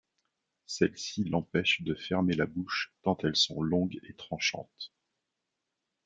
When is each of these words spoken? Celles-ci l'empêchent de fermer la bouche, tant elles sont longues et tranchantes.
Celles-ci 0.65 1.25
l'empêchent 1.25 1.83
de 1.83 1.93
fermer 1.93 2.33
la 2.33 2.47
bouche, 2.47 2.91
tant 3.03 3.15
elles 3.21 3.35
sont 3.35 3.61
longues 3.61 3.99
et 4.09 4.15
tranchantes. 4.15 4.91